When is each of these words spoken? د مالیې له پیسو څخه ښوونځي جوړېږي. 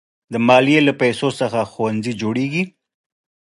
د 0.33 0.35
مالیې 0.47 0.79
له 0.87 0.93
پیسو 1.01 1.29
څخه 1.39 1.59
ښوونځي 1.71 2.13
جوړېږي. 2.21 2.63